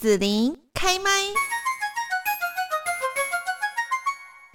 [0.00, 1.10] 子琳开麦。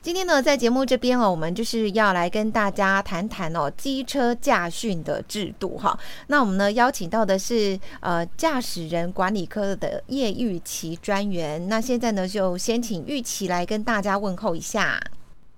[0.02, 5.96] 今天呢，在节目这边哦，我们就是要来跟大家谈谈哦，机车驾训的制度哈。
[6.26, 11.70] 那我们呢，邀请到的是呃驾驶人管理科的叶玉琪专员。
[11.70, 15.00] 那现在呢，就先请玉琪来跟大家问候一下。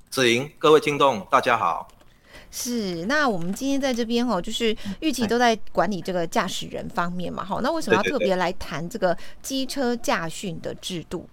[0.10, 1.88] 子琳，各位听众，大家好。
[2.60, 11.30] 是，那我们今天在这边哦，就是预期都在管理这个驾驶人方面嘛，好，那为什么要特别来谈这个机车驾训的制度？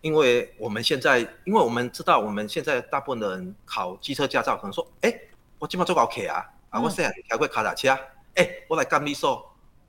[0.00, 5.14] 因为我们现在，因为我们知道，我们现在大部分的人考机车驾照，可能说，哎，
[5.60, 7.96] 我今麦做高铁啊，啊，我现在开过卡达车，
[8.34, 9.40] 哎，我来干秘书，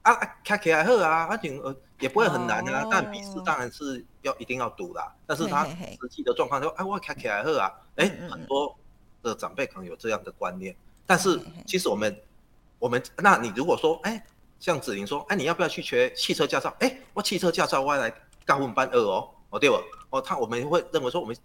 [0.03, 8.77] 啊，开起来好啊，而且呃也不会很难啊，但笔试当然是要一定要读啦，但是他实际的状况说，哎，我开起来好啊，哎，很多。
[9.25, 10.75] 的长辈可能有这样的观念，
[11.05, 12.15] 但是其实我们，
[12.79, 14.23] 我们，那你如果说，哎，
[14.59, 16.73] 像子琳说，哎，你要不要去学汽车驾照？
[16.79, 18.13] 哎，我汽车驾照我来
[18.45, 19.75] 高分班二哦，哦对不？
[20.11, 21.35] 哦，他我们会认为说，我们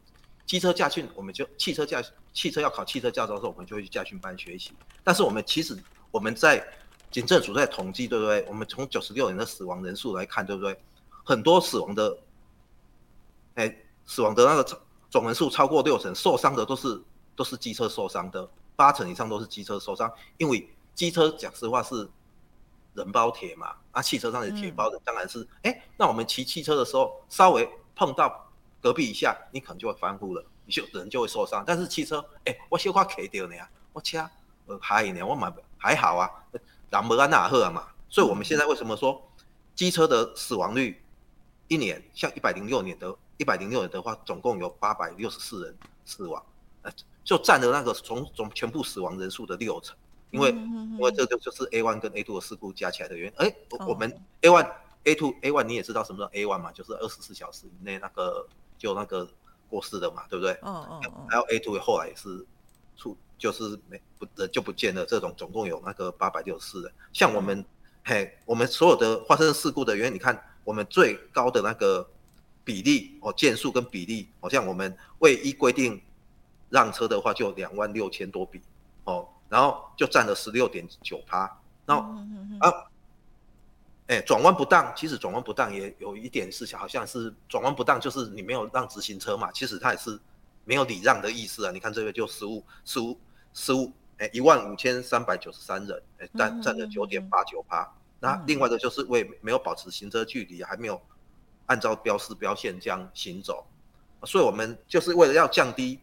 [0.47, 4.73] 机车驾训，我们就汽车驾汽车要考汽车驾照的时候，我们就会去驾训班学习。
[5.03, 5.77] 但是我们其实
[6.11, 6.65] 我们在
[7.11, 8.45] 警政署在统计，对不对？
[8.49, 10.79] 我们从九十六年的死亡人数来看，对不对？
[11.25, 12.19] 很多死亡的，
[13.55, 17.01] 哎，死亡的那个总人数超过六成，受伤的都是。
[17.41, 18.47] 都是机车受伤的，
[18.77, 22.07] 八成以上都是机车受伤，因为机车讲实话是
[22.93, 28.47] 人包铁嘛，啊，汽车上的铁包的当然是，哎、那我们骑汽车的时候稍微碰到
[28.83, 31.65] 隔壁一下，你可能就会翻覆了，你就人就会受伤。
[31.67, 33.57] 但是汽车，哎，我小可骑掉呢，
[33.95, 34.19] 我车
[34.67, 36.29] 呃还呢，我买还好啊，
[36.91, 37.89] 人无安那好嘛。
[38.11, 39.27] 所以我们现在为什么说
[39.75, 41.03] 机车的死亡率
[41.69, 46.45] 一年像一百零六年的，一百零六年的话，总共有八百六十四人死亡，
[46.83, 46.93] 呃
[47.23, 49.97] 就占了那个总总全部死亡人数的六成，
[50.31, 53.47] 因为因为这个就是 A one 跟 A two 的事故加起来的原因。
[53.47, 53.55] 哎，
[53.87, 54.69] 我们 A one、
[55.05, 56.73] A two、A one 你也知道什么叫 A one 嘛？
[56.73, 58.47] 就是二十四小时以内那个
[58.79, 59.29] 就那个
[59.69, 60.53] 过世的嘛，对不对？
[60.63, 61.27] 哦哦。
[61.29, 62.45] 还有 A two 后来也是
[62.97, 66.93] 出就是没不人就不见了，这种总共有那个八百六十四人。
[67.13, 67.65] 像我们
[68.05, 72.09] 嘿，我们所有的发生事故的原因，你看我们最高的那个
[72.65, 76.01] 比例哦，件数跟比例，好像我们为依规定。
[76.71, 78.63] 让车的话就两万六千多笔，
[79.05, 82.09] 哦，然后就占了十六点九趴，然后
[82.61, 82.73] 啊，
[84.07, 90.17] 哎，转弯不当，其实转弯不当也有一点事情，好像是转弯不当，就是你没有让直行车嘛，其实它也是
[90.65, 91.73] 没有礼让的意思啊。
[91.73, 93.19] 你看这个就十五十五
[93.53, 97.93] 十五，哎，一万五千三百九十三人，哎，占占了九点八九趴。
[98.21, 101.01] 那另外的就是为没有保持行车距离，还没有
[101.67, 103.67] 按照标示标线这样行走，
[104.25, 105.99] 所以我们就是为了要降低。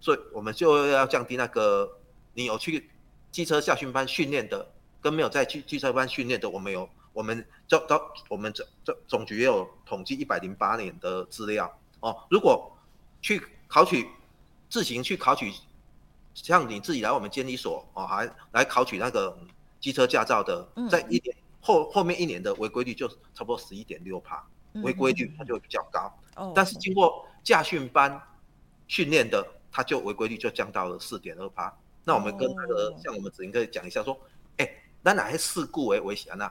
[0.00, 1.98] 所以我们就要降低那个
[2.34, 2.90] 你有去
[3.32, 4.66] 机车驾训班训练的，
[5.00, 12.16] 跟没有在去机车班训练的，我们有我们这这我们总总总局也有统计一百零八年的资料哦。
[12.30, 12.70] 如果
[13.20, 14.06] 去考取
[14.68, 15.52] 自行去考取，
[16.34, 19.36] 像你自己来我们监理所哦，还来考取那个
[19.80, 24.46] 机车驾照的，在一年后后面一年的违规率就差不多十一点六趴，
[24.82, 26.52] 违规率它就会比较高。
[26.54, 28.20] 但是经过驾训班
[28.86, 29.44] 训练的。
[29.76, 31.70] 它就违规率就降到了四点二趴。
[32.02, 33.02] 那我们跟那个、oh.
[33.02, 34.18] 像我们子琳可以讲一下说，
[34.56, 36.50] 哎、欸，那哪些事故为危险呢？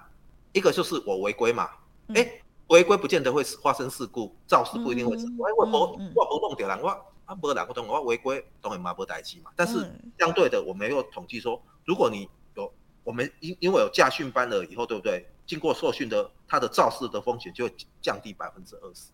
[0.53, 1.72] 一个就是我违规嘛，
[2.09, 5.25] 哎、欸，违规不见得会发生事故，肇事不一定会死。
[5.40, 5.81] 我我我
[6.14, 6.90] 我不弄掉人，我
[7.25, 9.50] 啊不两个动，我违规当然嘛不代志嘛。
[9.56, 12.72] 但是相对的，我们有统计说，如果你有
[13.03, 15.28] 我们因因为有驾训班了以后，对不对？
[15.47, 19.09] 经过受训的，它的肇事的风险就会降低百分之二十。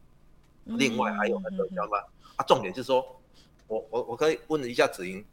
[0.65, 1.97] 另外还有那个叫什么
[2.35, 2.43] 啊？
[2.45, 3.17] 重点就是说。
[3.71, 5.23] 我我我可以问一下子莹，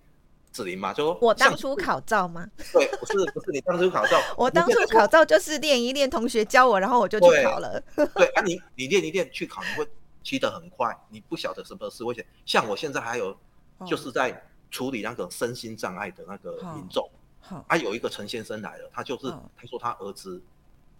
[0.53, 0.95] 子莹吗？
[0.95, 2.49] 就说我当初考照吗？
[2.73, 7.83] 对，不是不是你当初考照， 我当初考照就是练一练，同学教我，然后我就去考了。
[7.97, 9.91] 对，对啊你，你你练一练去考，你会
[10.23, 12.25] 骑得很快，你不晓得什么是危险。
[12.47, 13.37] 像我现在还有，
[13.85, 17.11] 就是在处理那个身心障碍的那个民众。
[17.41, 20.41] 好，啊，有一个陈先生来了，他就是他说他儿子，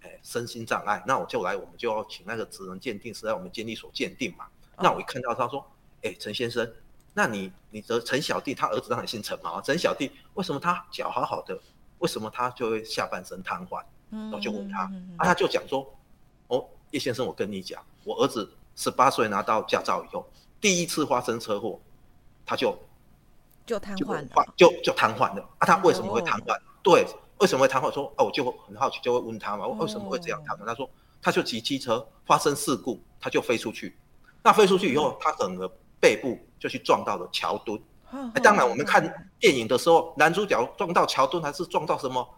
[0.01, 4.49] 哎，身心障碍，那我就来，我们就要请那个职能鉴定师来我们监理所鉴定嘛。
[4.77, 5.65] 那我一看到他说，
[6.03, 6.69] 哎，陈先生。
[7.19, 9.61] 那你你的陈小弟，他儿子当然姓陈嘛。
[9.61, 11.61] 陈小弟为什么他脚好好的，
[11.99, 13.83] 为什么他就会下半身瘫痪？
[14.09, 14.83] 然后就问他，
[15.17, 15.85] 啊，他就讲说，
[16.47, 20.31] 哦，叶先生，我跟你讲，我儿子十八岁拿到驾照以后，
[20.61, 21.81] 第一次发生车祸，
[22.47, 22.73] 他就
[23.67, 25.43] 就瘫痪了，就就瘫痪了。
[25.59, 26.57] 啊，他为什么会瘫痪？
[26.85, 27.05] 对，
[27.41, 27.93] 为什么会瘫痪？
[27.93, 30.65] 说，哦，我就很好奇，就会问他嘛，为什么会这样瘫痪？
[30.65, 30.89] 他说，
[31.21, 33.99] 他就骑机车发生事故，他就飞出去，
[34.45, 35.69] 那飞出去以后，他整个
[36.01, 36.39] 背部。
[36.61, 37.81] 就去撞到了桥墩，
[38.11, 42.29] 哎，当然我们看电影的时候，男主角撞到桥墩还是撞到什么？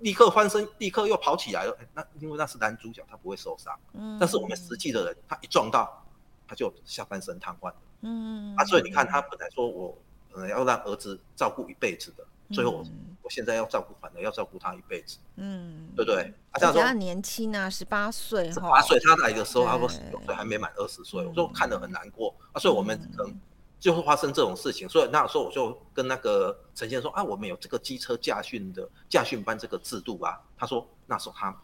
[0.00, 1.78] 立刻翻身，立刻又跑起来了。
[1.80, 3.72] 哎、那因为那是男主角，他不会受伤。
[3.92, 4.16] 嗯。
[4.18, 6.04] 但是我们实际的人，他一撞到，
[6.48, 7.72] 他就下半身瘫痪。
[8.00, 8.52] 嗯。
[8.56, 9.96] 啊，所以你看，他本来说我
[10.32, 12.82] 可能要让儿子照顾一辈子的，最后
[13.28, 15.18] 我现在要照顾，反而要照顾他一辈子。
[15.36, 15.90] 嗯。
[15.94, 16.32] 对不对？
[16.50, 16.82] 他，这样说。
[16.82, 18.50] 他年轻啊，十八岁。
[18.50, 21.26] 十八岁，他来的时候，他说十九岁，还没满二十岁。
[21.26, 22.34] 我说看得很难过。
[22.52, 23.38] 啊，所以我们可能。
[23.80, 30.36] 就会发生这种事情，所以那时候我就跟那个陈先生说啊，我们有这个机车驾训的驾训班这个制度啊。
[30.56, 31.56] 他说那时候他，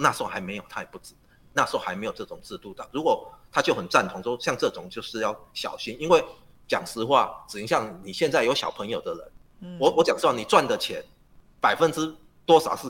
[0.00, 1.12] 那时候还没有，他也不知，
[1.52, 2.88] 那时候还没有这种制度的。
[2.92, 6.24] 如果他就很赞同说，像这种就是要小心，因为
[6.66, 9.32] 讲实话，只能像你现在有小朋友的人，
[9.64, 11.02] 嗯、我我讲实话，你赚的钱
[11.60, 12.14] 百分之
[12.46, 12.88] 多少是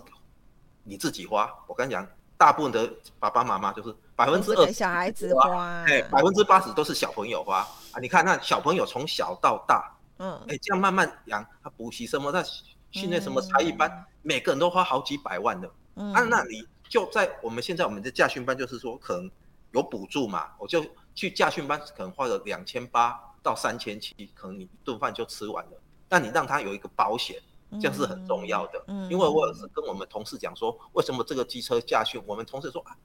[0.83, 1.49] 你自己花？
[1.67, 2.07] 我跟你讲，
[2.37, 3.95] 大部分的爸爸妈妈就是。
[4.17, 7.99] 百分之二十小孩子花，哎，百分之八十都是小朋友花啊！
[8.01, 12.41] 你看那小朋友从小到大，嗯，哎，这样慢慢养，他补习什么，他
[12.93, 19.29] 训练什么才艺班，嗯、每个人都花好几百万的，嗯，啊，那你就在我们现在我们的驾训班，就是说可能
[19.73, 25.73] 有补助嘛，我就去驾训班，可能花个两千八到三千七，可能你一顿饭就吃完了。
[26.15, 32.97] 但你让他有一个保险，这样是很重要的，嗯，因为我也是跟我们同事讲说，为什么这个机车驾训，我们同事说啊。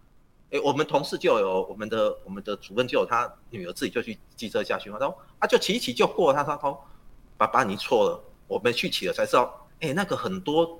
[0.51, 6.85] 哎，我们同事就有我们的我们的主任就有他女儿自己就去机车驾训嘛，他说啊就骑一骑就过，他说他说
[7.35, 10.79] 爸爸你错了，我们去骑了才知道，哎那个很多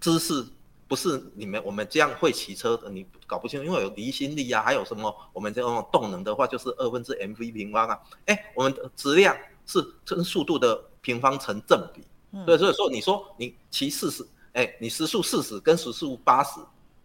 [0.00, 0.44] 姿势
[0.86, 9.36] 不是你们我们这样会骑车的你搞不清楚，因为有离心力啊，还有什么我们这种动能的话就是二分之 mv 平方啊，哎我们的质量
[9.66, 12.02] 是跟速度的平方成正比，
[12.44, 16.60] 所以所以说你说你骑四十，哎你时速四十跟时速八十。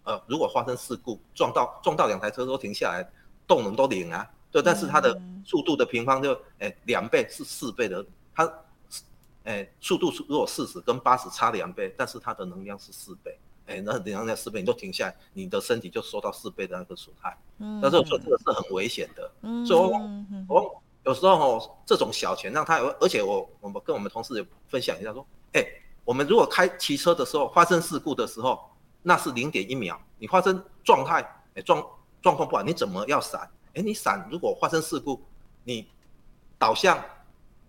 [0.07, 3.03] 呃，如果发生事故，撞到撞到两台车都停下来，
[3.47, 8.06] 动能都零啊，对，但是它的速度的平方就，哎、欸，两倍是四倍的，
[8.36, 8.45] 它，
[9.45, 20.00] 哎、欸，速度如果四十跟八十差两倍，但是它的能量是四倍，哎、欸，那能量四倍你都停下来，你的身体就受到四倍的那个损害，嗯，但是我说这个是很危险的，嗯，所以我
[20.48, 25.66] 我有时候哦，这种小钱让他有，而且我我们跟我们同事也分享一下说，哎、
[26.04, 28.60] 我们如果开骑车的时候发生事故的时候。
[29.07, 31.22] 那是零点一秒，你发生状态，
[31.54, 31.80] 哎，状
[32.24, 33.48] 状况不好，你怎么要闪？
[33.75, 35.22] 哎，你闪，如果发生事故，
[35.63, 35.88] 你
[36.57, 37.00] 倒向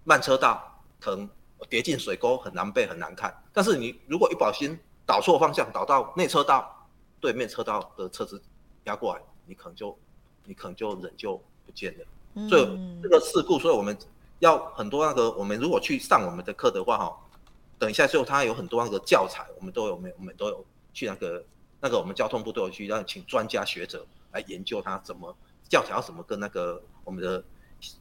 [0.04, 1.28] 慢车道，可能
[1.68, 3.38] 跌进水沟，很难背，很难看。
[3.52, 6.88] 但是你如果一不小心倒错方向，倒到内车道，
[7.20, 8.42] 对面车道的车子
[8.84, 9.94] 压过来，你可能就，
[10.44, 11.36] 你可能就人就
[11.66, 12.06] 不见了。
[12.48, 13.96] 所以这个事故，所以我们
[14.38, 17.16] 要很多那个，我们如果去上我们的课的话，哈，
[17.78, 20.64] 等一下之后他有很多那个教材，我们都有，没我们都有。
[20.94, 21.44] 去那个
[21.78, 25.36] 那个我们交通部都有去让请专家学者来研究他怎么
[25.68, 27.44] 教材要怎么跟那个我们的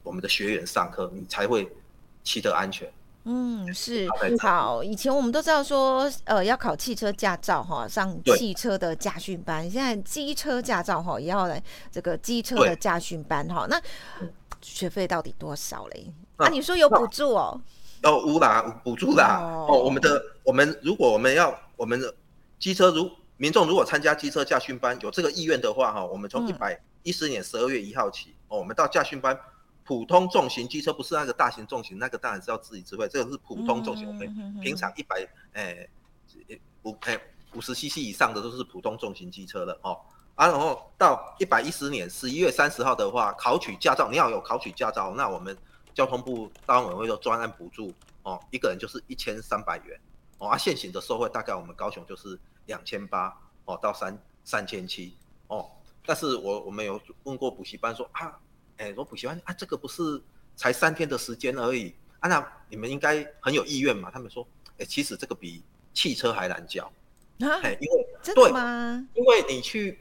[0.02, 1.70] 我们的学员上课，你才会
[2.24, 2.90] 骑得安全。
[3.26, 4.08] 嗯，是
[4.40, 4.82] 好。
[4.82, 9.68] 以前我们都知道说，呃，要考汽车驾照哈，上汽车的驾训班。
[9.70, 13.66] 现在机车驾照哈也要来这个机车的驾训班哈。
[13.68, 13.80] 那
[14.62, 16.12] 学费到底多少嘞？
[16.36, 17.60] 啊，你说有补助哦？
[18.02, 19.38] 哦，无啦，补助啦。
[19.40, 22.14] 哦，哦，我们的我们如果我们要我们的。
[22.58, 29.38] 机车如民众如果参加机车驾训班有这个意愿的话，哈，我们从一百一十年十二月一号起，哦，我们到驾训班，
[29.86, 35.88] 普通重型机车不是那个大型重型，那个当然是要自己指挥，这个是普通重型，我们平常一百诶
[36.82, 37.18] 五诶
[37.54, 39.98] 五十 CC 以上的都是普通重型机车的哦，
[40.34, 45.56] 啊，然后到一百一十年十一月三十号的话，考取驾照你要有考取驾照，那我们
[45.94, 47.94] 交通部道安委会的专案补助
[48.24, 49.98] 哦，一个人就是一千三百元。
[50.38, 53.34] 哦，啊，现行的收费大概我们高雄就是两千八
[53.64, 55.70] 哦，到三三千七哦。
[56.04, 58.38] 但是我我们有问过补习班说啊，
[58.78, 60.22] 哎，我补习班啊，这个不是
[60.54, 64.10] 才三天的时间而已啊，那你们应该很有意愿嘛？
[64.10, 64.46] 他们说，
[64.78, 66.84] 哎，其实这个比汽车还难教
[67.40, 69.08] 啊，哎，因为真的吗？
[69.14, 69.98] 对，因为你去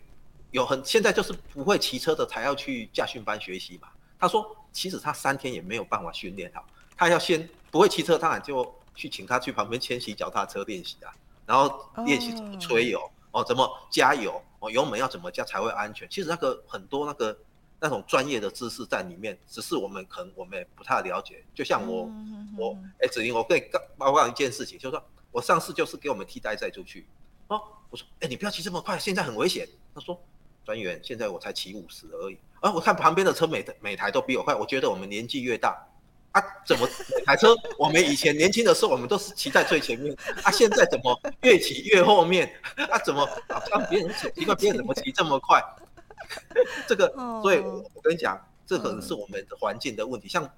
[0.52, 3.88] 有很现在就是不会骑车的才要去驾训班学习嘛。
[4.20, 6.66] 他说，其实他三天也没有办法训练好，
[6.98, 8.74] 他要先不会骑车，当然就。
[8.98, 11.14] 去请他去旁边牵骑脚踏车练习啊，
[11.46, 16.08] 然后练习怎么吹油哦，怎么加油哦，油门要怎么加才会安全？
[16.10, 17.38] 其实那个很多那个
[17.80, 21.44] 那种专业的知识在里面，只是我们可能我们也不太了解。
[21.54, 22.10] 就像我
[22.58, 23.64] 我哎子玲，我跟你
[23.98, 27.06] 报告一件事情，就是说我上次就是给我们替代载出去
[27.48, 29.68] 哦，我说哎你不要骑这么快，现在很危险。
[29.94, 30.20] 他说
[30.64, 35.86] 专员现在我才骑五十而已，啊我看旁边的车每每台都比我快，我觉得我们年纪越大。
[36.32, 36.86] 啊，怎么
[37.26, 37.56] 台车？
[37.78, 40.14] 我们以前年轻的时候，我们都是骑在最前面。
[40.44, 42.54] 啊， 现在怎么越骑越后面？
[42.92, 45.64] 啊，怎么好像别人骑，奇怪，别人怎么骑这么快？
[46.88, 47.08] 这个，
[47.42, 50.28] 所以我跟你讲，这可能是我们的环境的问题。
[50.28, 50.50] 像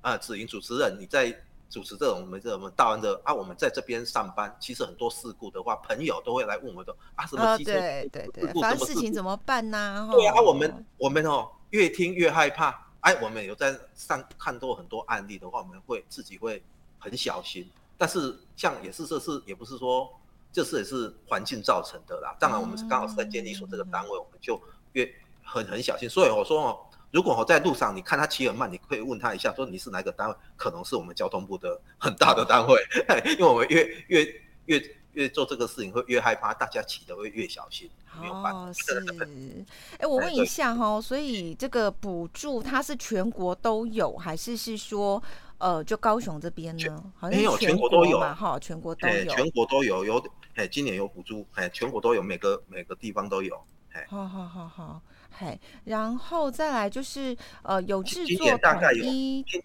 [0.00, 1.30] 啊，子莹主持人，你在
[1.70, 10.08] 主持这种我们这种道安的啊，我们在这边上班，其实很多事故的话，朋友都会来问我们说啊，什么机对对对，发生事情怎么办呢、啊？
[10.12, 12.82] 对啊，我们我们哦，越听越害怕。
[13.00, 16.62] 哎，我们有在上看多很多案例的话，我们会自己会
[16.98, 17.68] 很小心。
[17.98, 20.10] 但是像也是这是也不是说
[20.50, 22.34] 这是也是环境造成的啦。
[22.40, 24.60] 当然我们是刚好是在监理所这个单位，我们就
[24.94, 25.08] 越
[25.44, 26.08] 很很小心。
[26.08, 26.80] 所以我说哦。
[27.14, 30.34] 如果我在路上，你看他骑很慢，你可以问他一下，说你是哪个单位？
[30.56, 32.82] 可能是我们交通部的很大的单位，
[33.38, 37.88] 因为我们越越越越做这个事情，会越害怕，大家骑的会越小心。
[38.20, 38.64] 没有办法。
[38.64, 39.64] 哦，是。
[39.92, 45.22] 哎、欸， 我问一下哈，所以这个补助它是全国都有，还是是说
[45.58, 47.12] 呃，就高雄这边呢？
[47.16, 53.73] 好像没有，全国都有嘛，哈，全国都有，全国都有，有哎，今年有补助，哎，全国都有，每个每个地方都有，哎，
[54.08, 55.02] 好好好好。
[55.36, 59.64] 嘿，然后再来就是呃，有制作统一，今年大概有，今，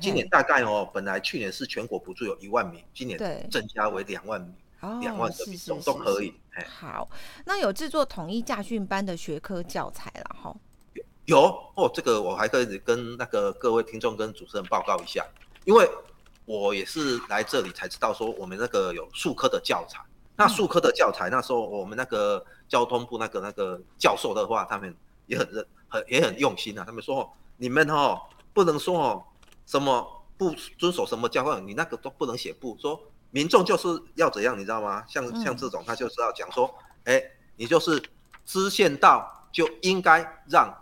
[0.00, 3.18] 今年大概哦，本来去年是全国补助有一万名，今年
[3.50, 4.54] 增加为两万名，
[5.00, 6.34] 两万的民众都可以。
[6.68, 7.08] 好，
[7.46, 10.54] 那有制作统一驾训班的学科教材了哈？
[11.24, 11.40] 有
[11.76, 15.26] 哦，这个我还可以跟那个各位听众跟主持人报告一下，
[15.64, 15.88] 因为
[16.44, 19.98] 我也是来这里才知道说我们那个有数科的教材。
[20.40, 26.82] 那术科的教材，那时候我们那个交通部那个那个教授的话，他们也很认很也很用心啊。
[26.82, 28.18] 他们说，你们哦
[28.54, 29.22] 不能说哦
[29.66, 32.98] 什么不遵守什么教训，你那个都不能写不说
[33.30, 35.04] 民众就是要怎样，你知道吗？
[35.06, 37.22] 像像这种，他就是要讲说，哎，
[37.56, 38.02] 你就是
[38.46, 40.74] 支线道就应该让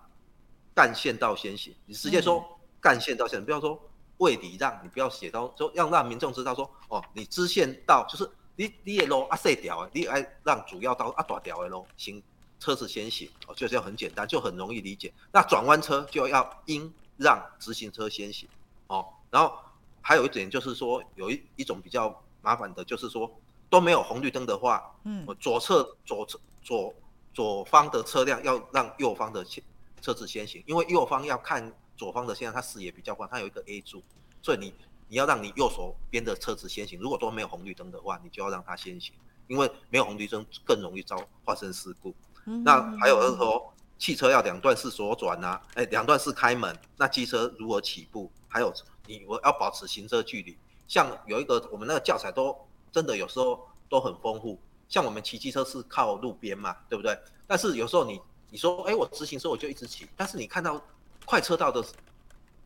[0.72, 2.44] 干线道先行，你直接说
[2.80, 3.76] 干线道先行，不要说
[4.18, 8.30] 未礼让，你不要写到说要让民众知道说，哦，你支线道就是。
[8.58, 12.20] 你你的路啊细条的，你爱让主要道啊大条的路行
[12.58, 15.12] 车子先行哦，就这样很简单，就很容易理解。
[15.32, 18.48] 那转弯车就要应让直行车先行
[18.88, 19.06] 哦。
[19.30, 19.56] 然后
[20.00, 23.32] 还有一点就是说，有一一种比较麻烦的，就是说
[23.70, 26.92] 都没有红绿灯的话，嗯，左侧左侧左
[27.32, 29.62] 左方的车辆要让右方的车
[30.00, 34.02] 车子先行，因为右方要看左方的，现在他视野比较宽，他有一个 A 柱，
[34.42, 34.74] 所以你。
[35.08, 39.14] 你要让你右手边的车子先行，如果说没有红绿灯的话，你就要让它先行，
[39.46, 42.14] 因为没有红绿灯更容易遭发生事故。
[42.44, 48.30] 嗯、那还有就是说，汽车要两段式左转啊，哎，两段式开门，那机车如何起步？
[48.48, 48.72] 还有
[49.06, 50.56] 你我要保持行车距离。
[50.86, 52.56] 像有一个我们那个教材都
[52.92, 57.18] 真的有时候都很丰富，像我们骑机车是靠路边嘛，对不对？
[57.46, 60.78] 但是有时候你你说，哎，我直行车我就一直骑，但是你看到
[61.24, 61.82] 快车道的。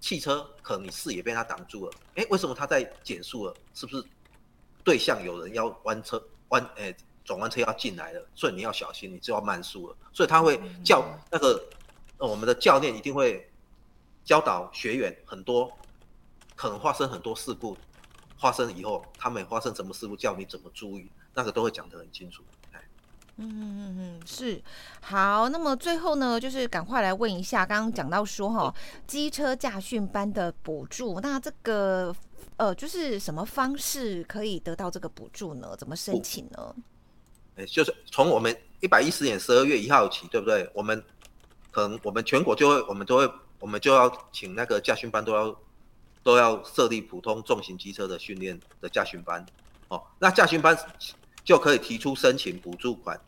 [0.03, 3.55] 汽车可能你视野被它挡住了，哎，为什么它在减速了？
[3.73, 4.05] 是不是
[4.83, 6.61] 对向有人要弯车弯？
[6.77, 6.93] 哎，
[7.25, 9.97] 转弯车要进来了，所以你要小心，你就要慢速了。
[10.13, 11.65] 所以他会教那个
[12.19, 13.49] 我们的教练一定会
[14.25, 15.73] 教导学员很多
[16.57, 17.79] 可能发生很多事故，
[18.39, 22.43] 发生以后他们发生什么事故，叫你怎么注意，那个都会讲得很清楚。
[23.39, 24.63] 嗯嗯嗯，是
[25.01, 25.49] 好。
[25.49, 28.75] 那么最后呢，就是赶快来问一下，刚刚讲到说哈，
[29.07, 32.15] 机车驾训班的补助，那这个
[32.57, 35.75] 呃，就是什么方式可以得到这个补助呢？
[35.77, 36.75] 怎么申请呢？
[37.57, 40.71] 哎，就是从我们一百一十年十二月一号起，对不对？
[40.75, 41.03] 我们
[41.71, 45.57] 可能我们全国就会，我们都会，我们就要请那个驾训班都要
[46.23, 49.45] 都要设立普通重型机车的训练的驾训班。
[49.89, 50.79] 哦，那驾训班。
[51.45, 53.21] 就可以提出申请补助款，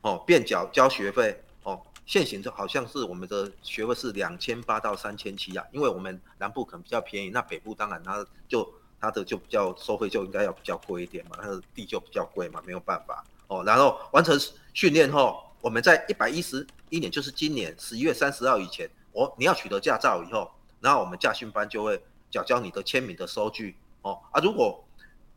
[0.00, 8.68] 哦，便缴交学费，哦，现行就好像是我们的学费是两千八到三千七啊，因为我们南部可能比较便宜，那北部当然它就
[9.00, 14.38] 它的就比较收费就应该要比较贵一点嘛，它的地就比较贵嘛，没有办法，哦，然后完成
[14.74, 20.50] 训练后，我们在一百一十一年，就是今年十一月三十号以前，哦，你要取得驾照以后，
[20.80, 24.84] 然后我们驾训班就会缴交你的签名的收据，哦，啊，如果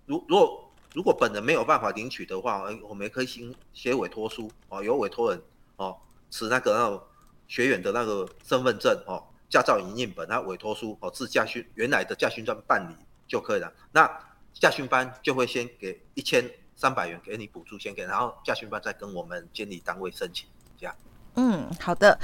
[0.08, 0.65] 如如果
[0.96, 5.42] 如果本人没有办法领取的话，我们也可以写写委托书哦，由委托人
[5.76, 5.98] 哦
[6.32, 7.08] 持那个那个
[7.50, 12.96] 学员的那个身份证哦，驾照影印本，然后委托书哦，自驾训原来的驾训班办理
[13.28, 13.70] 就可以了。
[13.92, 14.10] 那
[14.54, 20.48] 驾训班就会先给一千三百元给你补助，先给，然后驾训班再跟我们监理单位申请，
[20.80, 20.96] 这样。
[21.36, 22.18] 嗯，好的。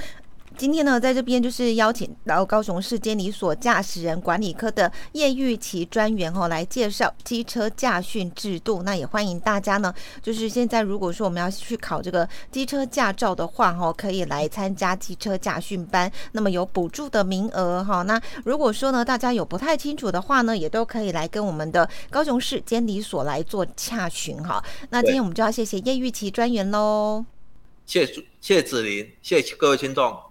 [0.58, 8.84] 今天呢，在这边就是邀请到高雄市监理所驾驶人管理科的叶玉琪专员哦，来介绍机车驾训制度。
[8.84, 9.92] 那也欢迎大家呢，
[10.22, 18.04] 就是现在如果说我们要去考这个机车驾照的话，哈，可以来参加机车驾训班，那么有补助的名额哈。
[18.04, 24.64] 那如果说呢，大家有不太清楚的话呢，也都可以来跟我们的高雄市监理所来做洽询哈。
[24.92, 27.26] 那今天我们就要谢谢叶玉琪专员喽，
[27.88, 30.31] 谢谢谢子林，谢谢各位听众。